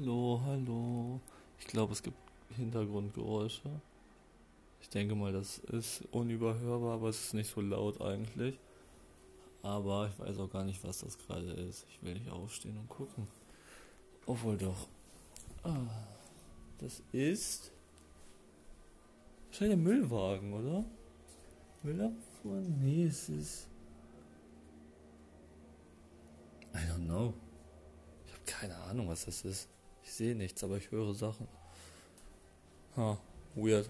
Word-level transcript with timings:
Hallo, 0.00 0.40
hallo. 0.44 1.20
Ich 1.58 1.66
glaube, 1.66 1.92
es 1.92 2.02
gibt 2.02 2.16
Hintergrundgeräusche. 2.56 3.70
Ich 4.80 4.88
denke 4.88 5.14
mal, 5.14 5.32
das 5.32 5.58
ist 5.58 6.02
unüberhörbar, 6.10 6.94
aber 6.94 7.10
es 7.10 7.26
ist 7.26 7.34
nicht 7.34 7.50
so 7.50 7.60
laut 7.60 8.00
eigentlich. 8.00 8.58
Aber 9.62 10.08
ich 10.08 10.18
weiß 10.18 10.38
auch 10.38 10.50
gar 10.50 10.64
nicht, 10.64 10.82
was 10.82 11.00
das 11.00 11.16
gerade 11.18 11.50
ist. 11.52 11.86
Ich 11.88 12.02
will 12.02 12.14
nicht 12.14 12.28
aufstehen 12.28 12.76
und 12.76 12.88
gucken. 12.88 13.28
Obwohl 14.26 14.56
doch. 14.56 14.88
Ah, 15.62 15.86
das 16.78 17.02
ist. 17.12 17.70
Wahrscheinlich 19.46 19.76
der 19.76 19.84
Müllwagen, 19.84 20.52
oder? 20.54 20.84
Müllabfuhr? 21.82 22.60
Nee, 22.80 23.04
es 23.04 23.28
ist. 23.28 23.68
I 26.74 26.78
don't 26.78 27.04
know. 27.04 27.32
Ich 28.26 28.32
habe 28.32 28.44
keine 28.44 28.76
Ahnung, 28.76 29.08
was 29.08 29.26
das 29.26 29.44
ist. 29.44 29.68
Ich 30.04 30.12
sehe 30.12 30.36
nichts, 30.36 30.62
aber 30.62 30.76
ich 30.76 30.90
höre 30.90 31.14
Sachen. 31.14 31.48
Ha, 32.96 33.18
weird. 33.54 33.88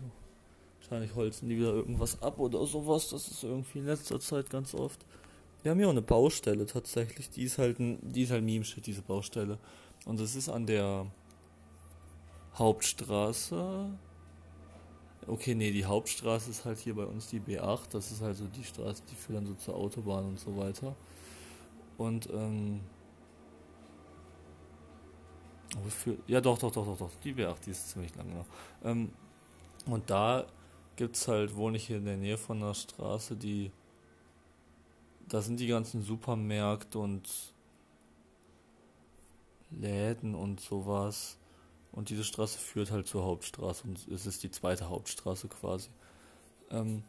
Wahrscheinlich 0.78 1.14
holzen 1.14 1.48
die 1.48 1.58
wieder 1.58 1.72
irgendwas 1.72 2.22
ab 2.22 2.38
oder 2.38 2.64
sowas. 2.66 3.08
Das 3.08 3.28
ist 3.28 3.42
irgendwie 3.42 3.80
in 3.80 3.86
letzter 3.86 4.20
Zeit 4.20 4.48
ganz 4.48 4.74
oft. 4.74 5.04
Wir 5.62 5.70
haben 5.70 5.78
hier 5.78 5.88
auch 5.88 5.92
eine 5.92 6.02
Baustelle 6.02 6.66
tatsächlich. 6.66 7.30
Die 7.30 7.42
ist 7.42 7.58
halt 7.58 7.80
ein, 7.80 7.98
die 8.02 8.22
ist 8.22 8.30
halt 8.30 8.44
Meme-Shit, 8.44 8.86
diese 8.86 9.02
Baustelle. 9.02 9.58
Und 10.04 10.20
das 10.20 10.34
ist 10.34 10.48
an 10.48 10.66
der 10.66 11.06
Hauptstraße. 12.54 13.90
Okay, 15.26 15.54
nee, 15.54 15.72
die 15.72 15.86
Hauptstraße 15.86 16.50
ist 16.50 16.64
halt 16.64 16.78
hier 16.78 16.94
bei 16.94 17.06
uns 17.06 17.28
die 17.28 17.40
B8. 17.40 17.88
Das 17.90 18.12
ist 18.12 18.22
also 18.22 18.44
die 18.46 18.64
Straße, 18.64 19.02
die 19.10 19.16
führt 19.16 19.38
dann 19.38 19.46
so 19.46 19.54
zur 19.54 19.74
Autobahn 19.74 20.26
und 20.26 20.38
so 20.38 20.56
weiter. 20.56 20.94
Und, 21.98 22.28
ähm. 22.30 22.80
Für, 25.88 26.16
ja, 26.26 26.40
doch, 26.40 26.58
doch, 26.58 26.70
doch, 26.70 26.86
doch, 26.86 26.98
doch. 26.98 27.10
Die 27.22 27.34
B8, 27.34 27.56
die 27.66 27.70
ist 27.70 27.90
ziemlich 27.90 28.14
lang 28.14 28.32
noch. 28.34 28.46
Ähm, 28.84 29.10
und 29.86 30.08
da 30.08 30.46
gibt's 30.96 31.28
halt, 31.28 31.56
wohne 31.56 31.76
ich 31.76 31.86
hier 31.86 31.98
in 31.98 32.04
der 32.04 32.16
Nähe 32.16 32.38
von 32.38 32.60
der 32.60 32.74
Straße, 32.74 33.36
die. 33.36 33.70
Da 35.28 35.40
sind 35.40 35.58
die 35.58 35.66
ganzen 35.66 36.02
Supermärkte 36.02 36.98
und 36.98 37.28
Läden 39.70 40.34
und 40.34 40.60
sowas. 40.60 41.38
Und 41.92 42.10
diese 42.10 42.24
Straße 42.24 42.58
führt 42.58 42.90
halt 42.90 43.06
zur 43.06 43.24
Hauptstraße 43.24 43.84
und 43.84 44.08
es 44.08 44.26
ist 44.26 44.42
die 44.42 44.50
zweite 44.50 44.88
Hauptstraße 44.88 45.48
quasi. 45.48 45.88
Ähm, 46.70 47.04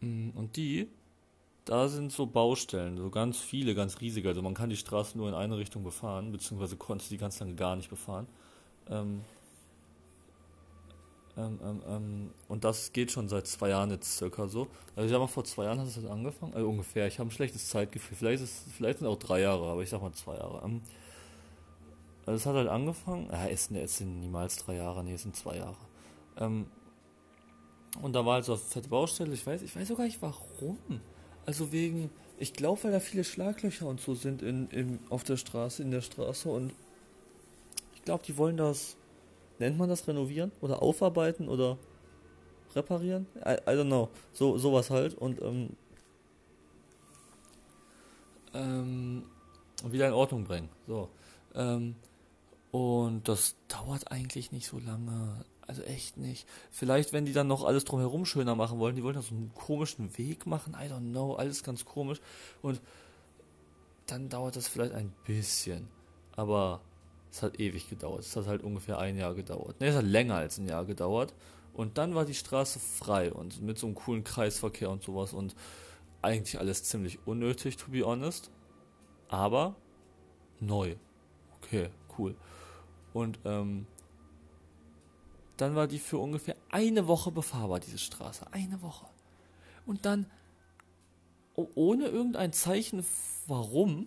mm, 0.00 0.30
und 0.36 0.56
die, 0.56 0.88
da 1.68 1.86
sind 1.88 2.10
so 2.12 2.26
Baustellen, 2.26 2.96
so 2.96 3.10
ganz 3.10 3.38
viele, 3.38 3.74
ganz 3.74 4.00
riesige. 4.00 4.28
Also 4.28 4.40
man 4.40 4.54
kann 4.54 4.70
die 4.70 4.76
Straße 4.76 5.18
nur 5.18 5.28
in 5.28 5.34
eine 5.34 5.58
Richtung 5.58 5.84
befahren, 5.84 6.32
beziehungsweise 6.32 6.76
konnte 6.76 7.06
die 7.10 7.18
ganz 7.18 7.38
lange 7.40 7.54
gar 7.54 7.76
nicht 7.76 7.90
befahren. 7.90 8.26
Ähm, 8.88 9.20
ähm, 11.36 11.60
ähm, 11.62 11.82
ähm, 11.86 12.30
und 12.48 12.64
das 12.64 12.92
geht 12.92 13.12
schon 13.12 13.28
seit 13.28 13.46
zwei 13.46 13.68
Jahren 13.68 13.90
jetzt 13.90 14.16
circa 14.16 14.48
so. 14.48 14.66
Also 14.96 15.06
ich 15.06 15.12
sag 15.12 15.18
mal, 15.18 15.26
vor 15.26 15.44
zwei 15.44 15.64
Jahren 15.64 15.78
hat 15.78 15.86
es 15.86 15.96
halt 15.96 16.06
angefangen, 16.06 16.54
also 16.54 16.66
ungefähr. 16.66 17.06
Ich 17.06 17.18
habe 17.18 17.28
ein 17.28 17.32
schlechtes 17.32 17.68
Zeitgefühl. 17.68 18.16
Vielleicht, 18.16 18.42
ist, 18.42 18.64
vielleicht 18.74 19.00
sind 19.00 19.06
auch 19.06 19.18
drei 19.18 19.42
Jahre, 19.42 19.66
aber 19.68 19.82
ich 19.82 19.90
sag 19.90 20.00
mal 20.00 20.12
zwei 20.12 20.36
Jahre. 20.36 20.62
Ähm, 20.64 20.80
also 22.24 22.36
es 22.36 22.46
hat 22.46 22.54
halt 22.56 22.68
angefangen, 22.68 23.28
ja, 23.30 23.46
es, 23.46 23.70
es 23.70 23.98
sind 23.98 24.20
niemals 24.20 24.56
drei 24.56 24.76
Jahre, 24.76 25.04
nee, 25.04 25.12
es 25.12 25.22
sind 25.22 25.36
zwei 25.36 25.56
Jahre. 25.56 25.76
Ähm, 26.38 26.66
und 28.00 28.14
da 28.14 28.24
war 28.24 28.34
halt 28.34 28.46
so 28.46 28.52
eine 28.52 28.60
fette 28.60 28.88
Baustelle, 28.88 29.34
ich 29.34 29.46
weiß, 29.46 29.60
ich 29.60 29.76
weiß 29.76 29.86
sogar 29.88 30.06
nicht 30.06 30.20
warum. 30.22 30.78
Also 31.48 31.72
wegen, 31.72 32.10
ich 32.36 32.52
glaube, 32.52 32.84
weil 32.84 32.92
da 32.92 33.00
viele 33.00 33.24
Schlaglöcher 33.24 33.86
und 33.86 34.02
so 34.02 34.14
sind 34.14 34.42
in, 34.42 34.68
in, 34.68 34.98
auf 35.08 35.24
der 35.24 35.38
Straße, 35.38 35.82
in 35.82 35.90
der 35.90 36.02
Straße 36.02 36.46
und 36.46 36.74
ich 37.94 38.02
glaube, 38.02 38.22
die 38.26 38.36
wollen 38.36 38.58
das 38.58 38.98
nennt 39.58 39.78
man 39.78 39.88
das 39.88 40.06
renovieren 40.06 40.52
oder 40.60 40.82
aufarbeiten 40.82 41.48
oder 41.48 41.78
reparieren? 42.76 43.26
I, 43.36 43.52
I 43.66 43.70
don't 43.70 43.86
know. 43.86 44.10
So 44.34 44.58
sowas 44.58 44.90
halt 44.90 45.14
und 45.14 45.40
ähm, 45.40 45.70
ähm, 48.52 49.24
wieder 49.86 50.08
in 50.08 50.12
Ordnung 50.12 50.44
bringen. 50.44 50.68
So. 50.86 51.08
Ähm, 51.54 51.94
und 52.72 53.26
das 53.26 53.56
dauert 53.68 54.12
eigentlich 54.12 54.52
nicht 54.52 54.66
so 54.66 54.78
lange. 54.78 55.46
Also 55.68 55.82
echt 55.82 56.16
nicht. 56.16 56.48
Vielleicht, 56.70 57.12
wenn 57.12 57.26
die 57.26 57.34
dann 57.34 57.46
noch 57.46 57.62
alles 57.62 57.84
drumherum 57.84 58.24
schöner 58.24 58.54
machen 58.54 58.78
wollen, 58.78 58.96
die 58.96 59.04
wollen 59.04 59.14
da 59.14 59.22
so 59.22 59.34
einen 59.34 59.52
komischen 59.54 60.16
Weg 60.16 60.46
machen, 60.46 60.74
I 60.74 60.90
don't 60.90 61.10
know, 61.10 61.34
alles 61.34 61.62
ganz 61.62 61.84
komisch. 61.84 62.20
Und 62.62 62.80
dann 64.06 64.30
dauert 64.30 64.56
das 64.56 64.66
vielleicht 64.66 64.94
ein 64.94 65.12
bisschen. 65.26 65.88
Aber 66.36 66.80
es 67.30 67.42
hat 67.42 67.60
ewig 67.60 67.90
gedauert. 67.90 68.20
Es 68.20 68.34
hat 68.34 68.46
halt 68.46 68.62
ungefähr 68.62 68.98
ein 68.98 69.18
Jahr 69.18 69.34
gedauert. 69.34 69.78
Ne, 69.78 69.88
es 69.88 69.96
hat 69.96 70.06
länger 70.06 70.36
als 70.36 70.56
ein 70.56 70.66
Jahr 70.66 70.86
gedauert. 70.86 71.34
Und 71.74 71.98
dann 71.98 72.14
war 72.14 72.24
die 72.24 72.34
Straße 72.34 72.78
frei 72.78 73.30
und 73.30 73.60
mit 73.60 73.78
so 73.78 73.86
einem 73.86 73.94
coolen 73.94 74.24
Kreisverkehr 74.24 74.90
und 74.90 75.02
sowas 75.02 75.34
und 75.34 75.54
eigentlich 76.22 76.58
alles 76.58 76.82
ziemlich 76.82 77.18
unnötig, 77.26 77.76
to 77.76 77.90
be 77.90 78.04
honest. 78.04 78.50
Aber 79.28 79.76
neu. 80.60 80.96
Okay, 81.60 81.90
cool. 82.18 82.34
Und 83.12 83.38
ähm, 83.44 83.86
dann 85.60 85.74
war 85.74 85.86
die 85.86 85.98
für 85.98 86.18
ungefähr 86.18 86.56
eine 86.70 87.06
Woche 87.06 87.30
befahrbar, 87.30 87.80
diese 87.80 87.98
Straße. 87.98 88.46
Eine 88.52 88.80
Woche. 88.80 89.06
Und 89.86 90.06
dann, 90.06 90.26
ohne 91.54 92.06
irgendein 92.06 92.52
Zeichen, 92.52 93.04
warum, 93.46 94.06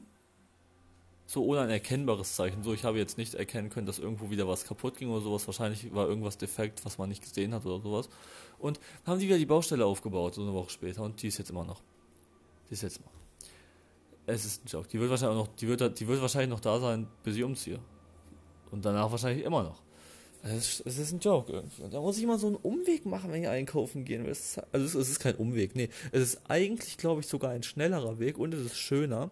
so 1.25 1.45
ohne 1.45 1.61
ein 1.61 1.69
erkennbares 1.69 2.35
Zeichen. 2.35 2.63
So, 2.63 2.73
ich 2.73 2.83
habe 2.83 2.97
jetzt 2.97 3.17
nicht 3.17 3.35
erkennen 3.35 3.69
können, 3.69 3.85
dass 3.85 3.99
irgendwo 3.99 4.29
wieder 4.29 4.47
was 4.47 4.65
kaputt 4.65 4.97
ging 4.97 5.09
oder 5.09 5.21
sowas. 5.21 5.47
Wahrscheinlich 5.47 5.93
war 5.93 6.07
irgendwas 6.07 6.37
defekt, 6.37 6.83
was 6.83 6.97
man 6.97 7.09
nicht 7.09 7.21
gesehen 7.21 7.53
hat 7.53 7.65
oder 7.65 7.81
sowas. 7.81 8.09
Und 8.59 8.79
haben 9.05 9.19
die 9.19 9.27
wieder 9.27 9.37
die 9.37 9.45
Baustelle 9.45 9.85
aufgebaut, 9.85 10.35
so 10.35 10.41
eine 10.41 10.53
Woche 10.53 10.69
später. 10.69 11.03
Und 11.03 11.21
die 11.21 11.27
ist 11.27 11.37
jetzt 11.37 11.49
immer 11.49 11.63
noch. 11.63 11.81
Die 12.69 12.73
ist 12.73 12.81
jetzt 12.81 12.97
immer. 12.97 13.11
Es 14.25 14.45
ist 14.45 14.65
ein 14.65 14.67
Joke. 14.67 14.87
Die 14.89 14.99
wird 14.99 15.09
wahrscheinlich 15.09 15.37
noch, 15.37 15.47
die 15.55 15.67
wird, 15.67 15.99
die 15.99 16.07
wird 16.07 16.21
wahrscheinlich 16.21 16.49
noch 16.49 16.59
da 16.59 16.79
sein, 16.79 17.07
bis 17.23 17.35
ich 17.35 17.43
umziehe. 17.43 17.79
Und 18.71 18.85
danach 18.85 19.09
wahrscheinlich 19.11 19.45
immer 19.45 19.63
noch. 19.63 19.81
Es 20.43 20.79
ist, 20.79 20.97
ist 20.97 21.11
ein 21.11 21.19
Joke 21.19 21.63
da 21.91 22.01
muss 22.01 22.17
ich 22.17 22.23
immer 22.23 22.39
so 22.39 22.47
einen 22.47 22.55
Umweg 22.55 23.05
machen, 23.05 23.31
wenn 23.31 23.43
ich 23.43 23.47
einkaufen 23.47 24.05
gehen 24.05 24.25
will. 24.25 24.35
also 24.71 24.99
es, 24.99 25.09
ist 25.09 25.19
kein 25.19 25.35
Umweg, 25.35 25.75
nee. 25.75 25.89
Es 26.11 26.21
ist 26.21 26.41
eigentlich, 26.47 26.97
glaube 26.97 27.21
ich, 27.21 27.27
sogar 27.27 27.51
ein 27.51 27.61
schnellerer 27.61 28.17
Weg 28.19 28.39
und 28.39 28.53
es 28.53 28.65
ist 28.65 28.77
schöner 28.77 29.29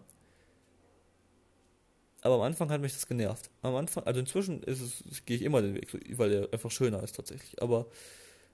aber 2.22 2.34
am 2.34 2.42
Anfang 2.42 2.70
hat 2.70 2.80
mich 2.80 2.92
das 2.92 3.06
genervt. 3.06 3.50
Am 3.62 3.74
Anfang, 3.74 4.04
also 4.04 4.20
inzwischen 4.20 4.62
ist 4.64 4.80
es, 4.80 5.24
gehe 5.24 5.36
ich 5.36 5.42
immer 5.42 5.62
den 5.62 5.74
Weg, 5.74 6.18
weil 6.18 6.30
der 6.30 6.52
einfach 6.52 6.70
schöner 6.70 7.02
ist 7.02 7.16
tatsächlich. 7.16 7.60
Aber 7.62 7.86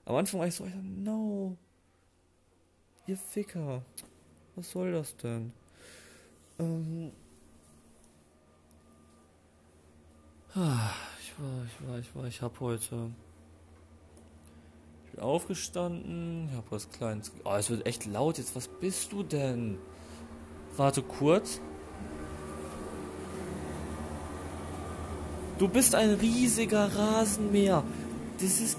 am 0.05 0.15
Anfang 0.15 0.39
war 0.39 0.47
ich 0.47 0.55
so, 0.55 0.65
ich 0.65 0.71
so, 0.71 0.79
no, 0.79 1.57
ihr 3.07 3.17
Ficker, 3.17 3.83
was 4.55 4.71
soll 4.71 4.93
das 4.93 5.15
denn? 5.17 5.51
Ähm, 6.59 7.11
ah, 10.55 10.93
war, 11.39 11.65
ich 11.65 11.87
war, 11.87 11.99
ich 11.99 12.15
war, 12.15 12.25
ich 12.25 12.41
habe 12.41 12.59
heute 12.59 13.11
ich 15.05 15.11
bin 15.11 15.21
aufgestanden, 15.21 16.49
ich 16.49 16.55
habe 16.55 16.67
was 16.69 16.89
Kleines. 16.89 17.31
Oh, 17.43 17.53
es 17.53 17.69
wird 17.69 17.85
echt 17.85 18.05
laut 18.05 18.37
jetzt. 18.37 18.55
Was 18.55 18.67
bist 18.67 19.11
du 19.11 19.23
denn? 19.23 19.77
Warte 20.75 21.01
kurz. 21.01 21.59
Du 25.57 25.67
bist 25.67 25.95
ein 25.95 26.11
riesiger 26.11 26.85
Rasenmäher. 26.95 27.83
Das 28.39 28.59
ist. 28.59 28.77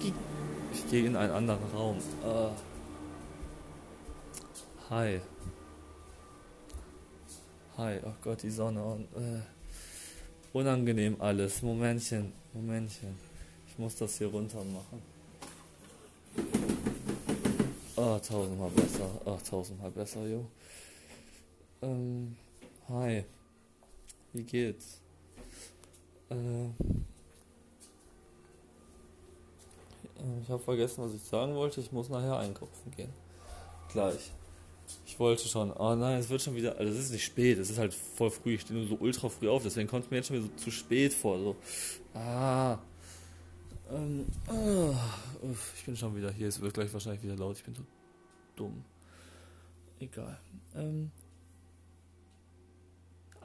Ich 0.73 0.89
gehe 0.91 1.07
in 1.07 1.17
einen 1.17 1.33
anderen 1.33 1.65
Raum. 1.75 1.97
Uh. 2.23 2.51
Hi. 4.91 5.21
Hi, 7.77 8.01
oh 8.05 8.15
Gott, 8.23 8.43
die 8.43 8.51
Sonne. 8.51 8.83
Und, 8.83 9.05
äh, 9.17 9.41
unangenehm 10.53 11.21
alles. 11.21 11.63
Momentchen, 11.63 12.33
Momentchen. 12.59 13.15
Ich 13.69 13.79
muss 13.79 13.95
das 13.95 14.19
hier 14.19 14.27
runter 14.27 14.63
machen. 14.65 15.01
Oh, 17.95 18.19
tausendmal 18.19 18.71
besser. 18.71 19.09
Ach, 19.25 19.43
tausendmal 19.43 19.91
besser, 19.91 20.27
jo. 20.27 20.45
Ähm, 21.83 22.37
hi. 22.89 23.25
Wie 24.33 24.43
geht's? 24.43 25.01
Äh, 26.31 26.67
ich 30.43 30.49
habe 30.49 30.63
vergessen, 30.63 31.05
was 31.05 31.15
ich 31.15 31.23
sagen 31.23 31.55
wollte. 31.55 31.81
Ich 31.81 31.93
muss 31.93 32.09
nachher 32.09 32.39
einkaufen 32.39 32.91
gehen. 32.97 33.13
Gleich. 33.93 34.33
Ich 35.07 35.19
wollte 35.19 35.47
schon. 35.49 35.73
Oh 35.73 35.95
nein, 35.95 36.19
es 36.19 36.29
wird 36.29 36.43
schon 36.43 36.55
wieder. 36.55 36.77
Also 36.79 36.93
es 36.93 36.99
ist 37.07 37.13
nicht 37.13 37.25
spät, 37.25 37.59
es 37.59 37.71
ist 37.71 37.79
halt 37.79 37.95
voll 37.95 38.31
früh. 38.31 38.55
Ich 38.55 38.63
stehe 38.63 38.79
nur 38.79 38.89
so 38.89 38.97
ultra 39.01 39.29
früh 39.29 39.49
auf, 39.49 39.63
deswegen 39.63 39.89
kommt 39.89 40.05
es 40.07 40.11
mir 40.11 40.19
jetzt 40.19 40.29
schon 40.29 40.37
wieder 40.37 40.47
so 40.57 40.65
zu 40.65 40.71
spät 40.71 41.13
vor. 41.13 41.39
So. 41.39 41.57
Ah. 42.19 42.79
Ähm, 43.91 44.27
oh, 44.49 44.93
ich 45.75 45.85
bin 45.85 45.97
schon 45.97 46.17
wieder 46.17 46.31
hier. 46.31 46.49
Es 46.49 46.61
wird 46.61 46.75
gleich 46.75 46.93
wahrscheinlich 46.93 47.23
wieder 47.23 47.37
laut. 47.37 47.57
Ich 47.57 47.65
bin 47.65 47.75
so 47.75 47.83
dumm. 48.57 48.85
Egal. 50.01 50.39
Ähm, 50.75 51.11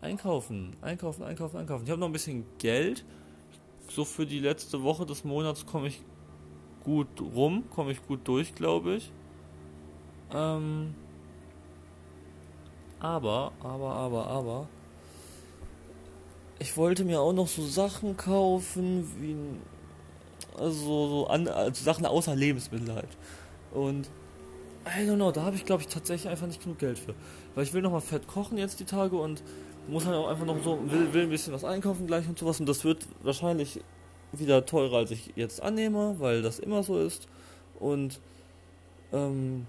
einkaufen, 0.01 0.75
einkaufen, 0.81 1.23
einkaufen, 1.23 1.57
einkaufen. 1.57 1.85
Ich 1.85 1.91
habe 1.91 1.99
noch 1.99 2.07
ein 2.07 2.13
bisschen 2.13 2.45
Geld. 2.57 3.05
So 3.89 4.05
für 4.05 4.25
die 4.25 4.39
letzte 4.39 4.81
Woche 4.81 5.05
des 5.05 5.23
Monats 5.23 5.65
komme 5.65 5.87
ich 5.87 6.01
gut 6.83 7.21
rum, 7.21 7.63
komme 7.69 7.91
ich 7.91 8.05
gut 8.05 8.27
durch, 8.27 8.55
glaube 8.55 8.95
ich. 8.95 9.11
Ähm, 10.31 10.95
aber, 12.99 13.51
aber, 13.61 13.93
aber, 13.93 14.27
aber. 14.27 14.69
Ich 16.63 16.77
wollte 16.77 17.03
mir 17.03 17.19
auch 17.19 17.33
noch 17.33 17.49
so 17.49 17.61
Sachen 17.61 18.15
kaufen, 18.15 19.05
wie 19.19 19.35
also 20.57 21.07
so 21.09 21.27
an, 21.27 21.49
also 21.49 21.83
Sachen 21.83 22.05
außer 22.05 22.37
Lebensmittel 22.37 22.95
halt. 22.95 23.09
Und 23.73 24.09
I 24.85 25.05
don't 25.05 25.15
know, 25.15 25.33
da 25.33 25.43
habe 25.43 25.57
ich 25.57 25.65
glaube 25.65 25.81
ich 25.81 25.89
tatsächlich 25.89 26.31
einfach 26.31 26.47
nicht 26.47 26.63
genug 26.63 26.79
Geld 26.79 26.97
für. 26.97 27.15
Weil 27.53 27.65
ich 27.65 27.73
will 27.73 27.81
nochmal 27.81 27.99
fett 27.99 28.27
kochen 28.27 28.57
jetzt 28.57 28.79
die 28.79 28.85
Tage 28.85 29.17
und 29.17 29.43
muss 29.89 30.05
halt 30.05 30.15
auch 30.15 30.29
einfach 30.29 30.45
noch 30.45 30.55
so, 30.63 30.79
will, 30.89 31.13
will 31.13 31.23
ein 31.23 31.29
bisschen 31.29 31.51
was 31.51 31.65
einkaufen 31.65 32.07
gleich 32.07 32.29
und 32.29 32.39
sowas. 32.39 32.61
Und 32.61 32.69
das 32.69 32.85
wird 32.85 33.05
wahrscheinlich 33.23 33.81
wieder 34.31 34.65
teurer, 34.65 34.99
als 34.99 35.11
ich 35.11 35.33
jetzt 35.35 35.61
annehme, 35.61 36.15
weil 36.19 36.41
das 36.41 36.59
immer 36.59 36.81
so 36.81 36.97
ist. 36.97 37.27
Und 37.77 38.21
ähm, 39.11 39.67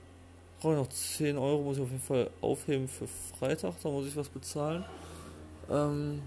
brauche 0.61 0.75
ich 0.75 0.79
noch 0.79 0.89
10 0.89 1.39
Euro, 1.39 1.63
muss 1.63 1.77
ich 1.77 1.83
auf 1.83 1.91
jeden 1.91 2.03
Fall 2.03 2.31
aufheben 2.41 2.87
für 2.87 3.09
Freitag, 3.37 3.75
da 3.83 3.89
muss 3.89 4.07
ich 4.07 4.15
was 4.15 4.29
bezahlen. 4.29 4.85
Ähm, 5.69 6.23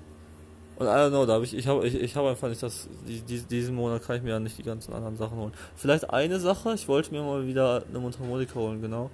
und 0.78 0.86
I 0.86 0.90
don't 0.90 1.10
know, 1.10 1.26
da 1.26 1.34
habe 1.34 1.44
ich, 1.44 1.56
ich 1.56 1.68
habe 1.68 1.88
ich, 1.88 1.96
ich 1.96 2.16
hab 2.16 2.26
einfach 2.26 2.50
nicht 2.50 2.62
das, 2.62 2.88
die, 3.08 3.22
die, 3.22 3.42
diesen 3.42 3.76
Monat 3.76 4.04
kann 4.04 4.18
ich 4.18 4.22
mir 4.22 4.30
ja 4.30 4.40
nicht 4.40 4.58
die 4.60 4.64
ganzen 4.64 4.94
anderen 4.94 5.18
Sachen 5.18 5.38
holen. 5.38 5.52
Vielleicht 5.76 6.10
eine 6.12 6.40
Sache, 6.40 6.74
ich 6.74 6.88
wollte 6.88 7.12
mir 7.12 7.24
mal 7.24 7.48
wieder 7.48 7.84
eine 7.90 7.98
Mundharmonika 7.98 8.56
holen, 8.56 8.80
genau. 8.80 9.10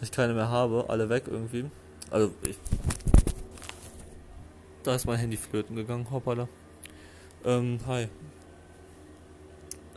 Ich 0.00 0.12
keine 0.12 0.32
mehr 0.32 0.48
habe, 0.48 0.84
alle 0.88 1.08
weg 1.08 1.24
irgendwie. 1.26 1.64
Also, 2.10 2.30
ich, 2.42 2.56
da 4.84 4.94
ist 4.94 5.06
mein 5.06 5.18
Handy 5.18 5.36
flöten 5.36 5.74
gegangen, 5.74 6.06
hoppala. 6.08 6.46
Ähm, 7.44 7.80
hi. 7.86 8.06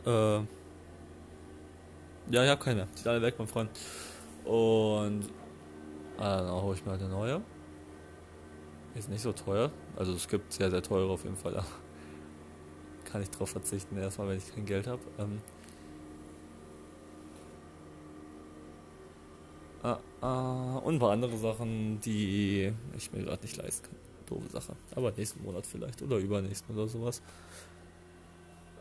Äh, 0.04 0.40
ja, 2.30 2.44
ich 2.44 2.50
habe 2.50 2.62
keine 2.62 2.76
mehr. 2.76 2.88
Die 2.94 2.98
sind 2.98 3.08
alle 3.08 3.22
weg, 3.22 3.36
mein 3.38 3.46
Freund. 3.46 3.70
Und 4.44 5.22
dann 6.18 6.50
hole 6.50 6.76
ich 6.76 6.84
mir 6.84 6.92
halt 6.92 7.00
eine 7.00 7.10
neue. 7.10 7.40
Ist 8.94 9.08
nicht 9.08 9.22
so 9.22 9.32
teuer. 9.32 9.70
Also 9.96 10.12
es 10.12 10.28
gibt 10.28 10.52
sehr, 10.52 10.70
sehr 10.70 10.82
teure 10.82 11.10
auf 11.10 11.24
jeden 11.24 11.36
Fall. 11.36 11.52
Da 11.52 11.64
kann 13.10 13.22
ich 13.22 13.30
drauf 13.30 13.50
verzichten, 13.50 13.96
erstmal, 13.96 14.28
wenn 14.28 14.38
ich 14.38 14.54
kein 14.54 14.66
Geld 14.66 14.86
habe. 14.86 15.02
Ähm 15.18 15.40
ah, 19.82 19.98
ah, 20.20 20.76
und 20.78 20.94
ein 20.94 20.98
paar 20.98 21.12
andere 21.12 21.36
Sachen, 21.36 22.00
die 22.00 22.72
ich 22.96 23.12
mir 23.12 23.24
gerade 23.24 23.42
nicht 23.42 23.56
leisten 23.56 23.86
kann. 23.86 23.96
Doofe 24.26 24.50
Sache. 24.50 24.76
Aber 24.94 25.12
nächsten 25.12 25.42
Monat 25.42 25.66
vielleicht 25.66 26.02
oder 26.02 26.16
übernächsten 26.16 26.74
oder 26.74 26.88
sowas. 26.88 27.22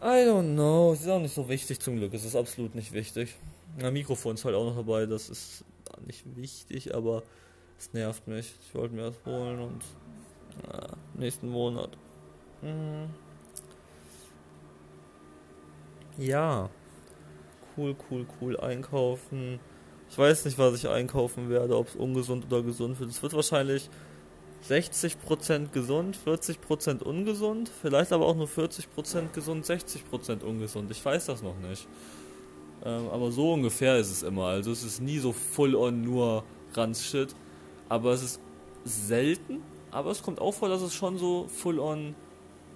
I 0.01 0.25
don't 0.25 0.53
know. 0.53 0.93
Es 0.93 1.01
ist 1.01 1.09
auch 1.09 1.19
nicht 1.19 1.33
so 1.33 1.47
wichtig 1.47 1.79
zum 1.79 1.97
Glück. 1.97 2.13
Es 2.13 2.25
ist 2.25 2.35
absolut 2.35 2.75
nicht 2.75 2.91
wichtig. 2.91 3.35
Ein 3.79 3.93
Mikrofon 3.93 4.35
ist 4.35 4.45
halt 4.45 4.55
auch 4.55 4.65
noch 4.65 4.75
dabei. 4.75 5.05
Das 5.05 5.29
ist 5.29 5.63
nicht 6.05 6.23
wichtig, 6.35 6.95
aber 6.95 7.23
es 7.81 7.93
nervt 7.93 8.27
mich. 8.27 8.55
Ich 8.65 8.75
wollte 8.75 8.95
mir 8.95 9.03
das 9.03 9.25
holen 9.25 9.59
und 9.59 9.83
na, 10.67 10.87
nächsten 11.15 11.49
Monat. 11.49 11.97
Mhm. 12.61 13.09
Ja. 16.17 16.69
Cool, 17.75 17.95
cool, 18.09 18.25
cool. 18.39 18.59
Einkaufen. 18.59 19.59
Ich 20.09 20.17
weiß 20.17 20.45
nicht, 20.45 20.57
was 20.57 20.75
ich 20.75 20.87
einkaufen 20.87 21.49
werde, 21.49 21.77
ob 21.77 21.87
es 21.87 21.95
ungesund 21.95 22.45
oder 22.45 22.61
gesund 22.61 22.99
wird. 22.99 23.09
Es 23.09 23.23
wird 23.23 23.33
wahrscheinlich 23.33 23.89
60% 24.67 25.71
gesund, 25.71 26.17
40% 26.23 27.01
ungesund, 27.01 27.71
vielleicht 27.81 28.11
aber 28.11 28.25
auch 28.27 28.35
nur 28.35 28.47
40% 28.47 29.31
gesund, 29.33 29.65
60% 29.65 30.43
ungesund. 30.43 30.91
Ich 30.91 31.03
weiß 31.03 31.27
das 31.27 31.41
noch 31.41 31.57
nicht. 31.57 31.87
Ähm, 32.83 33.09
aber 33.09 33.31
so 33.31 33.53
ungefähr 33.53 33.97
ist 33.97 34.11
es 34.11 34.21
immer. 34.21 34.45
Also 34.47 34.71
es 34.71 34.83
ist 34.83 35.01
nie 35.01 35.17
so 35.19 35.31
full 35.31 35.75
on 35.75 36.01
nur 36.01 36.43
Ranz-Shit. 36.73 37.33
Aber 37.91 38.13
es 38.13 38.23
ist 38.23 38.39
selten. 38.85 39.61
Aber 39.91 40.11
es 40.11 40.23
kommt 40.23 40.39
auch 40.39 40.53
vor, 40.53 40.69
dass 40.69 40.81
es 40.81 40.93
schon 40.93 41.17
so 41.17 41.49
full 41.49 41.77
on 41.77 42.15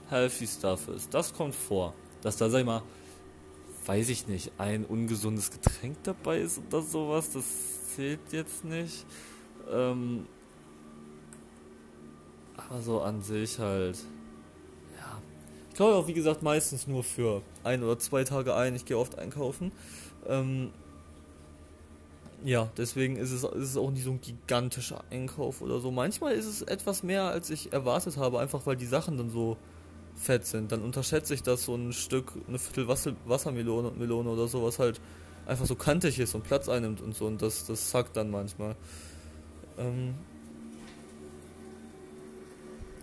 healthy 0.09 0.45
stuff 0.45 0.89
ist. 0.89 1.13
Das 1.13 1.33
kommt 1.33 1.55
vor. 1.55 1.93
Dass 2.21 2.35
da, 2.35 2.49
sag 2.49 2.59
ich 2.59 2.65
mal, 2.65 2.83
weiß 3.85 4.09
ich 4.09 4.27
nicht, 4.27 4.51
ein 4.57 4.83
ungesundes 4.83 5.51
Getränk 5.51 6.03
dabei 6.03 6.39
ist 6.39 6.59
oder 6.67 6.81
sowas. 6.81 7.29
Das 7.31 7.45
zählt 7.95 8.19
jetzt 8.31 8.65
nicht. 8.65 9.05
Ähm, 9.71 10.27
aber 12.57 12.81
so 12.81 12.99
an 12.99 13.21
sich 13.21 13.57
halt. 13.57 13.97
Ja. 14.97 15.21
Ich 15.69 15.75
glaube 15.75 15.95
auch, 15.95 16.07
wie 16.07 16.13
gesagt, 16.13 16.43
meistens 16.43 16.87
nur 16.87 17.05
für 17.05 17.41
ein 17.63 17.81
oder 17.83 17.97
zwei 17.99 18.25
Tage 18.25 18.53
ein. 18.53 18.75
Ich 18.75 18.83
gehe 18.83 18.97
oft 18.97 19.17
einkaufen. 19.17 19.71
Ähm, 20.27 20.71
ja, 22.45 22.69
deswegen 22.77 23.15
ist 23.15 23.31
es, 23.31 23.43
ist 23.43 23.69
es 23.71 23.77
auch 23.77 23.89
nicht 23.89 24.03
so 24.03 24.11
ein 24.11 24.21
gigantischer 24.21 25.03
Einkauf 25.09 25.61
oder 25.61 25.79
so. 25.79 25.89
Manchmal 25.89 26.33
ist 26.33 26.45
es 26.45 26.61
etwas 26.61 27.01
mehr, 27.01 27.23
als 27.23 27.49
ich 27.49 27.73
erwartet 27.73 28.17
habe, 28.17 28.39
einfach 28.39 28.67
weil 28.67 28.75
die 28.75 28.85
Sachen 28.85 29.17
dann 29.17 29.31
so 29.31 29.57
fett 30.13 30.45
sind. 30.45 30.71
Dann 30.71 30.83
unterschätze 30.83 31.33
ich 31.33 31.41
das 31.41 31.63
so 31.63 31.73
ein 31.73 31.91
Stück, 31.91 32.33
eine 32.47 32.59
Viertel 32.59 32.87
Wasser, 32.87 33.13
Wassermelone 33.25 33.93
Melone 33.97 34.29
oder 34.29 34.47
so, 34.47 34.63
was 34.63 34.77
halt 34.77 35.01
einfach 35.47 35.65
so 35.65 35.73
kantig 35.75 36.19
ist 36.19 36.35
und 36.35 36.43
Platz 36.43 36.69
einnimmt 36.69 37.01
und 37.01 37.15
so. 37.15 37.25
Und 37.25 37.41
das, 37.41 37.65
das 37.65 37.89
zackt 37.89 38.15
dann 38.15 38.29
manchmal. 38.29 38.75
Ähm, 39.79 40.13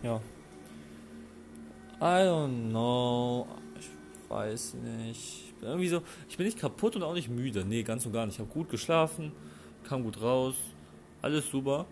ja. 0.04 0.20
I 2.00 2.24
don't 2.28 2.70
know. 2.70 3.48
Ich 3.76 3.90
weiß 4.30 4.74
nicht. 4.74 5.51
Irgendwie 5.62 5.88
so. 5.88 6.02
Ich 6.28 6.36
bin 6.36 6.46
nicht 6.46 6.58
kaputt 6.58 6.96
und 6.96 7.02
auch 7.02 7.14
nicht 7.14 7.28
müde. 7.28 7.64
Nee, 7.64 7.82
ganz 7.82 8.04
und 8.04 8.12
gar 8.12 8.26
nicht. 8.26 8.34
Ich 8.34 8.40
habe 8.40 8.50
gut 8.50 8.68
geschlafen, 8.68 9.32
kam 9.84 10.02
gut 10.02 10.20
raus. 10.20 10.54
Alles 11.22 11.48
super. 11.50 11.86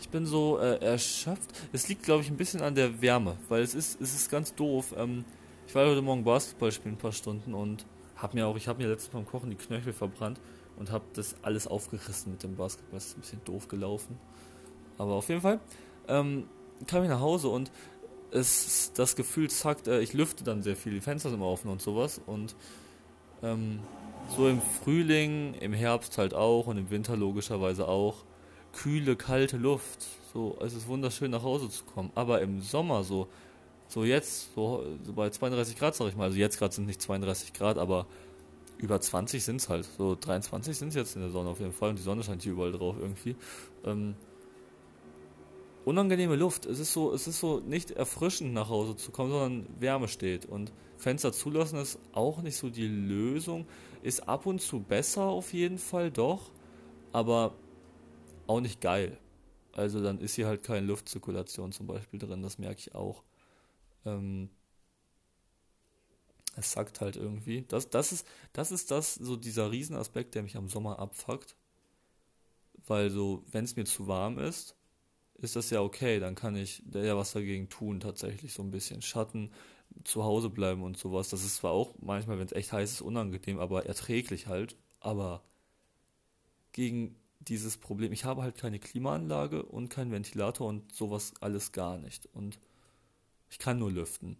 Ich 0.00 0.08
bin 0.08 0.24
so 0.24 0.58
äh, 0.58 0.76
erschöpft. 0.82 1.50
Es 1.72 1.88
liegt, 1.88 2.04
glaube 2.04 2.22
ich, 2.22 2.30
ein 2.30 2.36
bisschen 2.36 2.62
an 2.62 2.74
der 2.74 3.02
Wärme, 3.02 3.36
weil 3.48 3.62
es 3.62 3.74
ist, 3.74 4.00
es 4.00 4.14
ist 4.14 4.30
ganz 4.30 4.54
doof. 4.54 4.94
Ähm, 4.96 5.24
ich 5.66 5.74
war 5.74 5.86
heute 5.86 6.00
Morgen 6.00 6.24
Basketball 6.24 6.72
spielen, 6.72 6.94
ein 6.94 6.98
paar 6.98 7.12
Stunden 7.12 7.54
und 7.54 7.84
habe 8.16 8.36
mir 8.36 8.46
auch, 8.46 8.56
ich 8.56 8.66
habe 8.68 8.82
mir 8.82 8.88
letztes 8.88 9.12
Mal 9.12 9.20
beim 9.20 9.28
Kochen 9.28 9.50
die 9.50 9.56
Knöchel 9.56 9.92
verbrannt 9.92 10.40
und 10.76 10.90
habe 10.90 11.04
das 11.14 11.36
alles 11.42 11.66
aufgerissen 11.66 12.32
mit 12.32 12.42
dem 12.42 12.56
Basketball. 12.56 12.98
Das 12.98 13.08
ist 13.08 13.18
ein 13.18 13.20
bisschen 13.20 13.44
doof 13.44 13.68
gelaufen. 13.68 14.18
Aber 14.96 15.12
auf 15.12 15.28
jeden 15.28 15.40
Fall. 15.40 15.60
Ähm, 16.08 16.48
kam 16.86 17.02
ich 17.02 17.10
nach 17.10 17.20
Hause 17.20 17.48
und 17.48 17.70
es 18.32 18.92
das 18.94 19.16
Gefühl 19.16 19.50
zackt, 19.50 19.88
äh, 19.88 20.00
ich 20.00 20.12
lüfte 20.12 20.44
dann 20.44 20.62
sehr 20.62 20.76
viel, 20.76 20.92
die 20.92 21.00
Fenster 21.00 21.30
sind 21.30 21.42
offen 21.42 21.70
und 21.70 21.82
sowas 21.82 22.20
und 22.26 22.54
ähm, 23.42 23.80
so 24.36 24.48
im 24.48 24.60
Frühling, 24.60 25.54
im 25.54 25.72
Herbst 25.72 26.18
halt 26.18 26.34
auch 26.34 26.66
und 26.66 26.76
im 26.76 26.90
Winter 26.90 27.16
logischerweise 27.16 27.88
auch 27.88 28.24
kühle, 28.72 29.16
kalte 29.16 29.56
Luft. 29.56 30.06
So, 30.32 30.56
es 30.60 30.74
ist 30.74 30.86
wunderschön 30.86 31.30
nach 31.30 31.42
Hause 31.42 31.68
zu 31.68 31.84
kommen. 31.84 32.10
Aber 32.14 32.40
im 32.40 32.60
Sommer 32.60 33.02
so, 33.02 33.28
so 33.88 34.04
jetzt, 34.04 34.54
so, 34.54 34.84
so 35.02 35.12
bei 35.12 35.30
32 35.30 35.76
Grad 35.76 35.94
sag 35.94 36.08
ich 36.08 36.16
mal, 36.16 36.24
also 36.24 36.38
jetzt 36.38 36.58
gerade 36.58 36.72
sind 36.72 36.86
nicht 36.86 37.02
32 37.02 37.52
Grad, 37.52 37.78
aber 37.78 38.06
über 38.78 39.00
20 39.00 39.42
sind 39.42 39.56
es 39.56 39.68
halt. 39.68 39.88
So 39.98 40.16
23 40.18 40.76
sind 40.76 40.88
es 40.88 40.94
jetzt 40.94 41.16
in 41.16 41.22
der 41.22 41.30
Sonne 41.30 41.50
auf 41.50 41.60
jeden 41.60 41.72
Fall 41.72 41.90
und 41.90 41.98
die 41.98 42.02
Sonne 42.02 42.22
scheint 42.22 42.42
hier 42.42 42.52
überall 42.52 42.72
drauf 42.72 42.96
irgendwie. 42.98 43.36
Ähm, 43.84 44.14
unangenehme 45.84 46.36
Luft. 46.36 46.66
Es 46.66 46.78
ist 46.78 46.92
so, 46.92 47.12
es 47.12 47.26
ist 47.26 47.40
so 47.40 47.60
nicht 47.60 47.90
erfrischend 47.90 48.52
nach 48.52 48.68
Hause 48.68 48.96
zu 48.96 49.10
kommen, 49.10 49.30
sondern 49.30 49.80
Wärme 49.80 50.08
steht. 50.08 50.46
Und 50.46 50.72
Fenster 50.96 51.32
zulassen 51.32 51.78
ist 51.78 51.98
auch 52.12 52.42
nicht 52.42 52.56
so 52.56 52.70
die 52.70 52.88
Lösung. 52.88 53.66
Ist 54.02 54.28
ab 54.28 54.46
und 54.46 54.60
zu 54.60 54.80
besser 54.80 55.24
auf 55.24 55.52
jeden 55.52 55.78
Fall 55.78 56.10
doch, 56.10 56.50
aber 57.12 57.54
auch 58.46 58.60
nicht 58.60 58.80
geil. 58.80 59.18
Also 59.72 60.02
dann 60.02 60.18
ist 60.18 60.34
hier 60.34 60.46
halt 60.46 60.62
keine 60.62 60.86
Luftzirkulation 60.86 61.72
zum 61.72 61.86
Beispiel 61.86 62.18
drin, 62.18 62.42
das 62.42 62.58
merke 62.58 62.80
ich 62.80 62.94
auch. 62.94 63.22
Ähm, 64.04 64.50
es 66.56 66.72
sagt 66.72 67.00
halt 67.00 67.16
irgendwie. 67.16 67.62
Das, 67.68 67.90
das, 67.90 68.12
ist, 68.12 68.26
das 68.52 68.72
ist 68.72 68.90
das, 68.90 69.14
so 69.14 69.36
dieser 69.36 69.70
Riesenaspekt, 69.70 70.34
der 70.34 70.42
mich 70.42 70.56
am 70.56 70.68
Sommer 70.68 70.98
abfuckt. 70.98 71.56
Weil 72.86 73.10
so, 73.10 73.44
wenn 73.50 73.64
es 73.64 73.76
mir 73.76 73.84
zu 73.84 74.08
warm 74.08 74.38
ist, 74.38 74.74
ist 75.42 75.56
das 75.56 75.70
ja 75.70 75.80
okay, 75.80 76.20
dann 76.20 76.34
kann 76.34 76.56
ich 76.56 76.82
ja 76.92 77.16
was 77.16 77.32
dagegen 77.32 77.68
tun, 77.68 78.00
tatsächlich 78.00 78.52
so 78.52 78.62
ein 78.62 78.70
bisschen 78.70 79.02
Schatten, 79.02 79.50
zu 80.04 80.24
Hause 80.24 80.50
bleiben 80.50 80.82
und 80.82 80.96
sowas. 80.96 81.30
Das 81.30 81.44
ist 81.44 81.56
zwar 81.56 81.72
auch 81.72 81.94
manchmal, 82.00 82.38
wenn 82.38 82.46
es 82.46 82.52
echt 82.52 82.72
heiß 82.72 82.92
ist, 82.92 83.00
unangenehm, 83.00 83.58
aber 83.58 83.86
erträglich 83.86 84.46
halt. 84.46 84.76
Aber 85.00 85.42
gegen 86.72 87.16
dieses 87.40 87.76
Problem, 87.76 88.12
ich 88.12 88.24
habe 88.24 88.42
halt 88.42 88.56
keine 88.56 88.78
Klimaanlage 88.78 89.64
und 89.64 89.88
keinen 89.88 90.12
Ventilator 90.12 90.68
und 90.68 90.94
sowas 90.94 91.34
alles 91.40 91.72
gar 91.72 91.98
nicht. 91.98 92.28
Und 92.34 92.58
ich 93.48 93.58
kann 93.58 93.78
nur 93.78 93.90
lüften. 93.90 94.36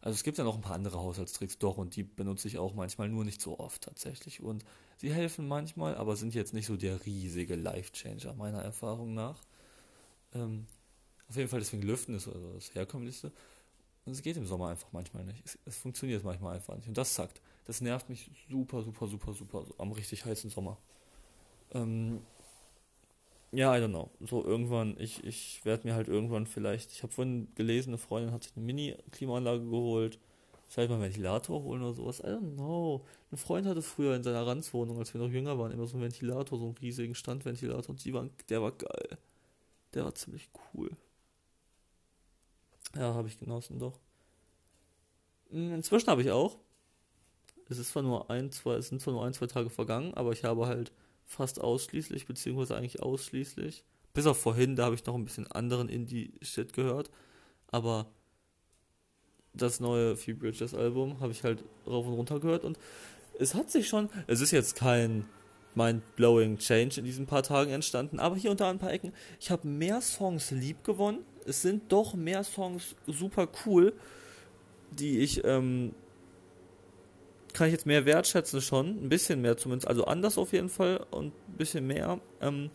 Also 0.00 0.14
es 0.14 0.22
gibt 0.22 0.38
ja 0.38 0.44
noch 0.44 0.54
ein 0.54 0.62
paar 0.62 0.76
andere 0.76 0.98
Haushaltstricks, 0.98 1.58
doch, 1.58 1.76
und 1.76 1.94
die 1.94 2.04
benutze 2.04 2.48
ich 2.48 2.56
auch 2.56 2.72
manchmal, 2.72 3.10
nur 3.10 3.24
nicht 3.24 3.42
so 3.42 3.58
oft 3.58 3.82
tatsächlich. 3.82 4.40
Und 4.40 4.64
sie 4.96 5.12
helfen 5.12 5.46
manchmal, 5.46 5.94
aber 5.94 6.16
sind 6.16 6.34
jetzt 6.34 6.54
nicht 6.54 6.66
so 6.66 6.76
der 6.76 7.04
riesige 7.04 7.54
Life-Changer, 7.54 8.32
meiner 8.34 8.62
Erfahrung 8.62 9.12
nach. 9.12 9.42
Ähm, 10.34 10.66
Auf 11.28 11.36
jeden 11.36 11.48
Fall 11.48 11.60
deswegen 11.60 11.82
Lüften 11.82 12.14
ist 12.14 12.28
also 12.28 12.52
das 12.54 12.74
herkömmlichste. 12.74 13.32
Und 14.06 14.12
es 14.12 14.22
geht 14.22 14.36
im 14.36 14.46
Sommer 14.46 14.68
einfach 14.68 14.88
manchmal 14.92 15.24
nicht. 15.24 15.44
Es, 15.44 15.58
es 15.66 15.76
funktioniert 15.78 16.24
manchmal 16.24 16.56
einfach 16.56 16.76
nicht. 16.76 16.88
Und 16.88 16.98
das 16.98 17.14
sagt, 17.14 17.40
das 17.66 17.80
nervt 17.80 18.08
mich 18.08 18.30
super, 18.50 18.82
super, 18.82 19.06
super, 19.06 19.34
super 19.34 19.64
so 19.66 19.74
am 19.78 19.92
richtig 19.92 20.24
heißen 20.24 20.50
Sommer. 20.50 20.78
Ähm, 21.72 22.20
ja, 23.52 23.76
I 23.76 23.80
don't 23.80 23.88
know. 23.88 24.10
So 24.20 24.44
irgendwann, 24.44 24.96
ich, 24.98 25.24
ich 25.24 25.64
werde 25.64 25.86
mir 25.88 25.94
halt 25.94 26.08
irgendwann 26.08 26.46
vielleicht, 26.46 26.92
ich 26.92 27.02
habe 27.02 27.12
vorhin 27.12 27.48
gelesen, 27.56 27.90
eine 27.90 27.98
Freundin 27.98 28.32
hat 28.32 28.44
sich 28.44 28.56
eine 28.56 28.64
Mini-Klimaanlage 28.64 29.64
geholt. 29.64 30.18
Vielleicht 30.68 30.88
mal 30.88 30.96
einen 30.96 31.04
Ventilator 31.04 31.62
holen 31.62 31.82
oder 31.82 31.94
sowas. 31.94 32.20
I 32.20 32.24
don't 32.28 32.54
know. 32.54 33.04
Ein 33.32 33.38
Freund 33.38 33.66
hatte 33.66 33.82
früher 33.82 34.14
in 34.14 34.22
seiner 34.22 34.46
Ranzwohnung, 34.46 34.98
als 34.98 35.12
wir 35.14 35.20
noch 35.20 35.30
jünger 35.30 35.58
waren, 35.58 35.72
immer 35.72 35.86
so 35.86 35.94
einen 35.94 36.04
Ventilator, 36.04 36.58
so 36.58 36.66
einen 36.66 36.76
riesigen 36.78 37.14
Standventilator. 37.16 37.90
Und 37.90 38.04
die 38.04 38.14
waren, 38.14 38.30
der 38.48 38.62
war 38.62 38.70
geil. 38.72 39.18
Der 39.94 40.04
war 40.04 40.14
ziemlich 40.14 40.48
cool. 40.74 40.90
Ja, 42.94 43.14
habe 43.14 43.28
ich 43.28 43.38
genossen, 43.38 43.78
doch. 43.78 43.98
Hm, 45.50 45.74
inzwischen 45.74 46.08
habe 46.08 46.22
ich 46.22 46.30
auch. 46.30 46.58
Es 47.68 47.78
ist 47.78 47.90
zwar 47.90 48.02
nur 48.02 48.30
ein, 48.30 48.50
zwei, 48.50 48.74
es 48.74 48.88
sind 48.88 49.00
zwar 49.00 49.14
nur 49.14 49.24
ein, 49.24 49.32
zwei 49.32 49.46
Tage 49.46 49.70
vergangen, 49.70 50.14
aber 50.14 50.32
ich 50.32 50.44
habe 50.44 50.66
halt 50.66 50.92
fast 51.24 51.60
ausschließlich, 51.60 52.26
beziehungsweise 52.26 52.76
eigentlich 52.76 53.00
ausschließlich, 53.00 53.84
bis 54.12 54.26
auf 54.26 54.40
vorhin, 54.40 54.74
da 54.74 54.86
habe 54.86 54.96
ich 54.96 55.06
noch 55.06 55.14
ein 55.14 55.24
bisschen 55.24 55.46
anderen 55.52 55.88
Indie-Shit 55.88 56.72
gehört, 56.72 57.10
aber 57.68 58.10
das 59.52 59.78
neue 59.78 60.16
Few 60.16 60.36
Bridges 60.36 60.74
Album 60.74 61.20
habe 61.20 61.30
ich 61.30 61.44
halt 61.44 61.62
rauf 61.86 62.06
und 62.06 62.14
runter 62.14 62.40
gehört 62.40 62.64
und 62.64 62.76
es 63.38 63.54
hat 63.54 63.70
sich 63.70 63.88
schon, 63.88 64.10
es 64.26 64.40
ist 64.40 64.50
jetzt 64.50 64.74
kein 64.74 65.26
mind-blowing 65.74 66.58
Change 66.58 66.98
in 66.98 67.04
diesen 67.04 67.26
paar 67.26 67.42
Tagen 67.42 67.70
entstanden, 67.70 68.18
aber 68.18 68.36
hier 68.36 68.50
unter 68.50 68.68
ein 68.68 68.78
paar 68.78 68.92
Ecken, 68.92 69.12
ich 69.38 69.50
habe 69.50 69.66
mehr 69.68 70.00
Songs 70.00 70.50
lieb 70.50 70.84
gewonnen, 70.84 71.24
es 71.46 71.62
sind 71.62 71.92
doch 71.92 72.14
mehr 72.14 72.44
Songs 72.44 72.96
super 73.06 73.48
cool, 73.64 73.92
die 74.90 75.20
ich, 75.20 75.44
ähm, 75.44 75.94
kann 77.52 77.68
ich 77.68 77.72
jetzt 77.72 77.86
mehr 77.86 78.04
wertschätzen 78.04 78.60
schon, 78.60 79.04
ein 79.04 79.08
bisschen 79.08 79.40
mehr 79.40 79.56
zumindest, 79.56 79.88
also 79.88 80.04
anders 80.04 80.38
auf 80.38 80.52
jeden 80.52 80.68
Fall 80.68 81.06
und 81.10 81.28
ein 81.28 81.56
bisschen 81.56 81.86
mehr, 81.86 82.20
ähm, 82.40 82.70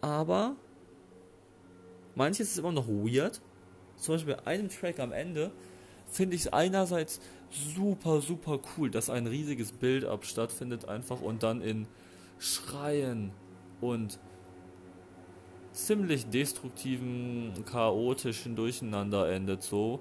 aber 0.00 0.56
manches 2.14 2.50
ist 2.50 2.58
immer 2.58 2.72
noch 2.72 2.88
weird, 2.88 3.40
zum 3.96 4.14
Beispiel 4.14 4.34
bei 4.34 4.46
einem 4.46 4.68
Track 4.68 4.98
am 4.98 5.12
Ende 5.12 5.52
finde 6.10 6.36
ich 6.36 6.42
es 6.42 6.52
einerseits 6.52 7.20
super, 7.52 8.20
super 8.20 8.60
cool, 8.76 8.90
dass 8.90 9.10
ein 9.10 9.26
riesiges 9.26 9.72
Build-up 9.72 10.24
stattfindet 10.24 10.88
einfach 10.88 11.20
und 11.20 11.42
dann 11.42 11.60
in 11.60 11.86
Schreien 12.38 13.32
und 13.80 14.18
ziemlich 15.72 16.26
destruktiven, 16.26 17.52
chaotischen 17.64 18.56
Durcheinander 18.56 19.30
endet 19.30 19.62
so. 19.62 20.00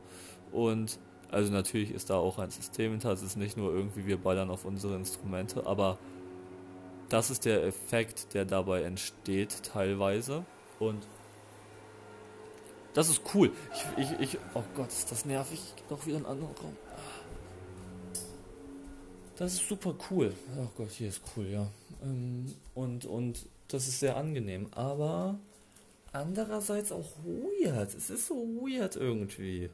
Und 0.51 0.99
also 1.29 1.51
natürlich 1.51 1.91
ist 1.91 2.09
da 2.09 2.15
auch 2.15 2.39
ein 2.39 2.51
System 2.51 2.91
hinter, 2.91 3.11
es 3.11 3.23
ist 3.23 3.37
nicht 3.37 3.57
nur 3.57 3.73
irgendwie 3.73 4.05
wir 4.05 4.17
ballern 4.17 4.49
auf 4.49 4.65
unsere 4.65 4.95
Instrumente, 4.95 5.65
aber 5.65 5.97
das 7.09 7.29
ist 7.29 7.45
der 7.45 7.63
Effekt, 7.65 8.33
der 8.33 8.45
dabei 8.45 8.83
entsteht 8.83 9.63
teilweise. 9.63 10.45
Und 10.79 11.05
das 12.93 13.09
ist 13.09 13.21
cool. 13.33 13.51
Ich, 13.97 14.03
ich, 14.03 14.19
ich, 14.19 14.39
oh 14.53 14.63
Gott, 14.75 14.89
ist 14.89 15.11
das 15.11 15.25
nervig. 15.25 15.59
Noch 15.89 16.05
wieder 16.05 16.17
ein 16.17 16.25
anderer 16.25 16.51
Raum. 16.61 16.75
Das 19.41 19.53
ist 19.53 19.67
super 19.67 19.95
cool. 20.11 20.35
Oh 20.55 20.67
Gott, 20.77 20.91
hier 20.91 21.09
ist 21.09 21.19
cool, 21.35 21.47
ja. 21.47 21.67
Ähm, 22.03 22.53
und, 22.75 23.05
und 23.05 23.47
das 23.69 23.87
ist 23.87 23.99
sehr 23.99 24.15
angenehm. 24.15 24.67
Aber 24.69 25.39
andererseits 26.11 26.91
auch 26.91 27.09
weird. 27.25 27.95
Es 27.95 28.11
ist 28.11 28.27
so 28.27 28.35
weird 28.35 28.97
irgendwie. 28.97 29.71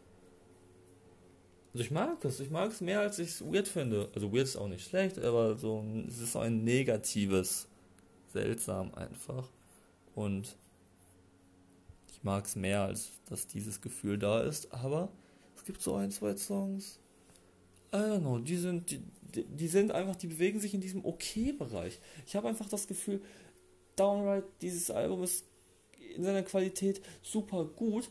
Also 1.74 1.84
ich 1.84 1.92
mag 1.92 2.24
es. 2.24 2.40
Ich 2.40 2.50
mag 2.50 2.72
es 2.72 2.80
mehr, 2.80 3.02
als 3.02 3.20
ich 3.20 3.28
es 3.28 3.42
weird 3.42 3.68
finde. 3.68 4.08
Also 4.16 4.32
weird 4.32 4.46
ist 4.46 4.56
auch 4.56 4.70
nicht 4.70 4.88
schlecht, 4.88 5.20
aber 5.20 5.58
so 5.58 5.84
es 6.08 6.18
ist 6.18 6.32
so 6.32 6.40
ein 6.40 6.64
negatives, 6.64 7.68
seltsam 8.32 8.94
einfach. 8.94 9.50
Und 10.16 10.56
ich 12.14 12.24
mag 12.24 12.46
es 12.46 12.56
mehr, 12.56 12.84
als 12.84 13.10
dass 13.26 13.48
dieses 13.48 13.82
Gefühl 13.82 14.18
da 14.18 14.40
ist. 14.40 14.74
Aber 14.74 15.10
es 15.58 15.66
gibt 15.66 15.82
so 15.82 15.96
ein, 15.96 16.10
zwei 16.10 16.38
Songs. 16.38 17.02
I 17.94 17.98
don't 17.98 18.20
know, 18.20 18.40
die 18.40 18.58
sind, 18.58 18.92
die, 18.92 19.02
die 19.46 19.68
sind 19.68 19.92
einfach, 19.92 20.16
die 20.16 20.28
bewegen 20.28 20.60
sich 20.60 20.74
in 20.74 20.82
diesem 20.82 21.06
Okay-Bereich. 21.06 22.00
Ich 22.26 22.36
habe 22.36 22.48
einfach 22.48 22.68
das 22.70 22.88
Gefühl, 22.88 23.22
Downright, 23.96 24.44
dieses 24.62 24.92
Album 24.92 25.24
ist 25.24 25.46
in 26.16 26.24
seiner 26.24 26.44
Qualität 26.44 27.02
super 27.22 27.66
gut, 27.66 28.10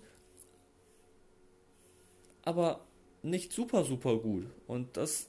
aber 2.42 2.86
nicht 3.22 3.52
super, 3.52 3.84
super 3.84 4.18
gut. 4.18 4.46
Und 4.66 4.96
das 4.96 5.28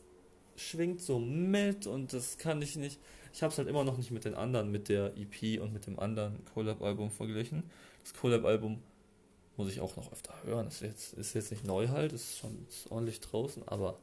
schwingt 0.55 1.01
so 1.01 1.19
mit 1.19 1.87
und 1.87 2.13
das 2.13 2.37
kann 2.37 2.61
ich 2.61 2.75
nicht. 2.75 2.99
Ich 3.33 3.43
habe 3.43 3.51
es 3.51 3.57
halt 3.57 3.67
immer 3.67 3.83
noch 3.83 3.97
nicht 3.97 4.11
mit 4.11 4.25
den 4.25 4.33
anderen, 4.33 4.71
mit 4.71 4.89
der 4.89 5.13
EP 5.17 5.61
und 5.61 5.73
mit 5.73 5.85
dem 5.85 5.99
anderen 5.99 6.43
Collab-Album 6.53 7.11
verglichen. 7.11 7.63
Das 8.03 8.13
Collab-Album 8.13 8.81
muss 9.57 9.69
ich 9.69 9.79
auch 9.79 9.95
noch 9.95 10.11
öfter 10.11 10.33
hören. 10.43 10.65
Das 10.65 10.75
ist 10.75 10.81
jetzt, 10.81 11.13
ist 11.13 11.33
jetzt 11.33 11.51
nicht 11.51 11.65
neu 11.65 11.89
halt, 11.89 12.13
ist 12.13 12.37
schon 12.37 12.65
ist 12.67 12.89
ordentlich 12.91 13.19
draußen, 13.19 13.67
aber 13.67 13.99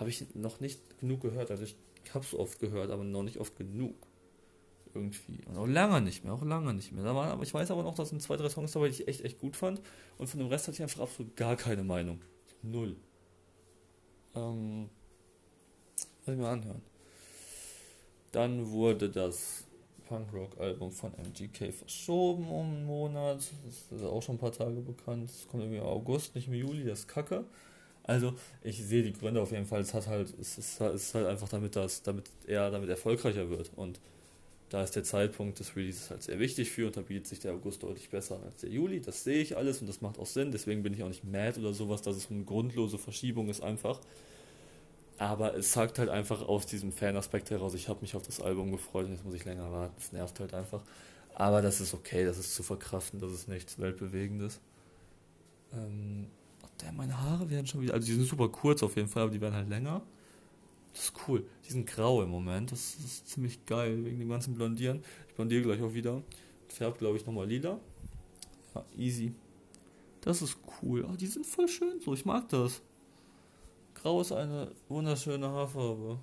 habe 0.00 0.10
ich 0.10 0.34
noch 0.34 0.60
nicht 0.60 0.80
genug 0.98 1.20
gehört. 1.20 1.50
Also 1.50 1.62
ich 1.62 1.76
habe 2.14 2.24
es 2.24 2.34
oft 2.34 2.58
gehört, 2.58 2.90
aber 2.90 3.04
noch 3.04 3.22
nicht 3.22 3.38
oft 3.38 3.54
genug 3.56 3.94
irgendwie. 4.94 5.44
Und 5.46 5.58
auch 5.58 5.66
lange 5.66 6.00
nicht 6.00 6.24
mehr, 6.24 6.32
auch 6.32 6.42
lange 6.42 6.74
nicht 6.74 6.92
mehr. 6.92 7.04
Da 7.04 7.14
waren, 7.14 7.28
aber 7.28 7.42
ich 7.42 7.52
weiß 7.52 7.70
aber 7.70 7.82
noch, 7.82 7.94
dass 7.94 8.08
sind 8.08 8.22
zwei, 8.22 8.36
drei 8.36 8.48
Songs 8.48 8.72
dabei, 8.72 8.88
die 8.88 9.02
ich 9.02 9.08
echt, 9.08 9.24
echt 9.24 9.38
gut 9.38 9.56
fand. 9.56 9.80
Und 10.18 10.26
von 10.26 10.40
dem 10.40 10.48
Rest 10.48 10.66
hatte 10.66 10.76
ich 10.76 10.82
einfach 10.82 11.00
absolut 11.00 11.36
gar 11.36 11.54
keine 11.54 11.84
Meinung. 11.84 12.20
Null. 12.62 12.96
Ähm, 14.34 14.88
lass 16.24 16.34
ich 16.34 16.40
mal 16.40 16.52
anhören. 16.52 16.82
Dann 18.32 18.70
wurde 18.70 19.10
das 19.10 19.64
Punkrock-Album 20.08 20.90
von 20.92 21.12
MGK 21.14 21.72
verschoben 21.72 22.48
um 22.48 22.66
einen 22.66 22.86
Monat. 22.86 23.38
Das 23.64 24.00
ist 24.00 24.04
auch 24.04 24.22
schon 24.22 24.36
ein 24.36 24.38
paar 24.38 24.52
Tage 24.52 24.80
bekannt. 24.80 25.28
Das 25.28 25.46
kommt 25.46 25.62
irgendwie 25.62 25.78
im 25.78 25.84
August, 25.84 26.34
nicht 26.34 26.48
im 26.48 26.54
Juli, 26.54 26.84
das 26.84 27.00
ist 27.00 27.08
kacke. 27.08 27.44
Also, 28.04 28.34
ich 28.62 28.82
sehe 28.82 29.02
die 29.02 29.12
Gründe 29.12 29.40
auf 29.40 29.52
jeden 29.52 29.66
Fall. 29.66 29.80
Es 29.80 29.94
hat 29.94 30.06
halt, 30.06 30.34
es 30.40 30.58
ist, 30.58 30.80
es 30.80 31.02
ist 31.02 31.14
halt 31.14 31.26
einfach 31.26 31.48
damit, 31.48 31.76
dass, 31.76 32.02
damit 32.02 32.30
er 32.46 32.70
damit 32.70 32.88
erfolgreicher 32.88 33.50
wird. 33.50 33.70
Und 33.76 34.00
da 34.70 34.84
ist 34.84 34.94
der 34.94 35.02
Zeitpunkt 35.02 35.58
des 35.58 35.76
Releases 35.76 36.10
halt 36.10 36.22
sehr 36.22 36.38
wichtig 36.38 36.70
für 36.70 36.86
und 36.86 36.96
da 36.96 37.00
bietet 37.00 37.26
sich 37.26 37.40
der 37.40 37.52
August 37.52 37.82
deutlich 37.82 38.08
besser 38.08 38.40
als 38.44 38.60
der 38.60 38.70
Juli. 38.70 39.00
Das 39.00 39.24
sehe 39.24 39.42
ich 39.42 39.56
alles 39.56 39.80
und 39.80 39.88
das 39.88 40.00
macht 40.00 40.18
auch 40.18 40.26
Sinn. 40.26 40.52
Deswegen 40.52 40.84
bin 40.84 40.94
ich 40.94 41.02
auch 41.02 41.08
nicht 41.08 41.24
mad 41.24 41.58
oder 41.58 41.72
sowas, 41.72 42.02
dass 42.02 42.16
es 42.16 42.30
eine 42.30 42.44
grundlose 42.44 42.96
Verschiebung 42.96 43.48
ist 43.48 43.62
einfach. 43.62 44.00
Aber 45.18 45.56
es 45.56 45.72
sagt 45.72 45.98
halt 45.98 46.08
einfach 46.08 46.48
aus 46.48 46.66
diesem 46.66 46.92
Fanaspekt 46.92 47.50
heraus, 47.50 47.74
ich 47.74 47.88
habe 47.88 48.00
mich 48.00 48.14
auf 48.14 48.22
das 48.22 48.40
Album 48.40 48.70
gefreut 48.70 49.06
und 49.06 49.12
jetzt 49.12 49.24
muss 49.24 49.34
ich 49.34 49.44
länger 49.44 49.70
warten. 49.72 49.94
Das 49.98 50.12
nervt 50.12 50.38
halt 50.38 50.54
einfach. 50.54 50.82
Aber 51.34 51.62
das 51.62 51.80
ist 51.80 51.92
okay, 51.92 52.24
das 52.24 52.38
ist 52.38 52.54
zu 52.54 52.62
verkraften, 52.62 53.18
das 53.20 53.32
ist 53.32 53.48
nichts 53.48 53.78
Weltbewegendes. 53.78 54.60
Ähm, 55.72 56.28
oh, 56.88 56.92
meine 56.96 57.20
Haare 57.20 57.48
werden 57.50 57.66
schon 57.66 57.80
wieder, 57.80 57.94
also 57.94 58.06
die 58.06 58.14
sind 58.14 58.26
super 58.26 58.48
kurz 58.48 58.82
auf 58.82 58.96
jeden 58.96 59.08
Fall, 59.08 59.24
aber 59.24 59.32
die 59.32 59.40
werden 59.40 59.54
halt 59.54 59.68
länger. 59.68 60.02
Das 60.92 61.04
ist 61.04 61.12
cool. 61.28 61.44
Die 61.66 61.70
sind 61.70 61.86
grau 61.86 62.22
im 62.22 62.30
Moment. 62.30 62.72
Das 62.72 62.94
ist 62.96 63.28
ziemlich 63.28 63.64
geil 63.66 64.04
wegen 64.04 64.18
dem 64.18 64.28
ganzen 64.28 64.54
Blondieren. 64.54 65.02
Ich 65.28 65.34
blondiere 65.34 65.62
gleich 65.62 65.82
auch 65.82 65.94
wieder. 65.94 66.22
Färbt, 66.68 66.98
glaube 66.98 67.16
ich, 67.16 67.26
nochmal 67.26 67.46
lila. 67.46 67.78
Ja, 68.74 68.84
easy. 68.96 69.32
Das 70.20 70.42
ist 70.42 70.58
cool. 70.82 71.06
Oh, 71.08 71.16
die 71.16 71.26
sind 71.26 71.46
voll 71.46 71.68
schön 71.68 72.00
so. 72.00 72.12
Ich 72.14 72.24
mag 72.24 72.48
das. 72.48 72.82
Grau 73.94 74.20
ist 74.20 74.32
eine 74.32 74.72
wunderschöne 74.88 75.48
Haarfarbe. 75.48 76.18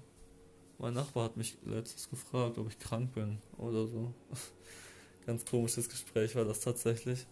Mein 0.80 0.94
Nachbar 0.94 1.26
hat 1.26 1.38
mich 1.38 1.58
letztens 1.66 2.10
gefragt, 2.10 2.58
ob 2.58 2.70
ich 2.70 2.78
krank 2.78 3.14
bin 3.14 3.40
oder 3.58 3.88
so. 3.88 4.14
Ganz 5.26 5.46
komisches 5.46 5.90
Gespräch 5.90 6.36
war 6.36 6.46
das 6.46 6.60
tatsächlich. 6.60 7.26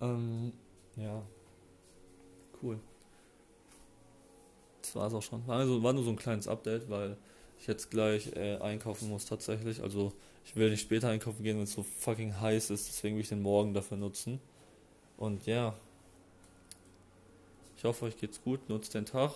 Ähm, 0.00 0.52
ja. 0.96 1.22
Cool 2.62 2.78
das 4.90 4.96
war 4.96 5.06
es 5.06 5.14
auch 5.14 5.22
schon. 5.22 5.42
Also 5.48 5.82
war 5.82 5.92
nur 5.92 6.04
so 6.04 6.10
ein 6.10 6.16
kleines 6.16 6.48
Update, 6.48 6.88
weil 6.90 7.16
ich 7.58 7.66
jetzt 7.66 7.90
gleich 7.90 8.34
äh, 8.34 8.56
einkaufen 8.56 9.08
muss 9.08 9.26
tatsächlich. 9.26 9.82
Also 9.82 10.12
ich 10.44 10.56
will 10.56 10.70
nicht 10.70 10.80
später 10.80 11.08
einkaufen 11.08 11.42
gehen, 11.42 11.56
wenn 11.56 11.64
es 11.64 11.72
so 11.72 11.82
fucking 11.82 12.40
heiß 12.40 12.70
ist. 12.70 12.88
Deswegen 12.88 13.16
will 13.16 13.22
ich 13.22 13.28
den 13.28 13.42
Morgen 13.42 13.74
dafür 13.74 13.96
nutzen. 13.96 14.40
Und 15.16 15.46
ja. 15.46 15.74
Ich 17.76 17.84
hoffe, 17.84 18.06
euch 18.06 18.18
geht's 18.18 18.42
gut. 18.42 18.68
Nutzt 18.68 18.94
den 18.94 19.06
Tag. 19.06 19.32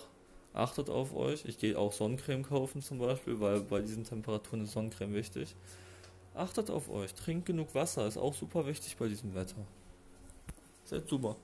Achtet 0.53 0.89
auf 0.89 1.15
euch. 1.15 1.45
Ich 1.45 1.57
gehe 1.57 1.77
auch 1.77 1.91
Sonnencreme 1.91 2.43
kaufen 2.43 2.81
zum 2.81 2.99
Beispiel, 2.99 3.39
weil 3.39 3.61
bei 3.61 3.81
diesen 3.81 4.03
Temperaturen 4.03 4.63
ist 4.63 4.73
Sonnencreme 4.73 5.13
wichtig. 5.13 5.55
Achtet 6.33 6.69
auf 6.69 6.89
euch. 6.89 7.13
Trinkt 7.13 7.45
genug 7.45 7.73
Wasser. 7.75 8.07
Ist 8.07 8.17
auch 8.17 8.33
super 8.33 8.65
wichtig 8.65 8.97
bei 8.97 9.07
diesem 9.07 9.33
Wetter. 9.35 9.65
Seid 10.85 11.07
super. 11.07 11.35